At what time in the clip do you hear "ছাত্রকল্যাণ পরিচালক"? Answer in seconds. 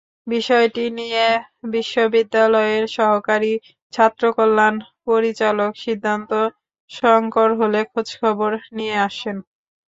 3.93-5.71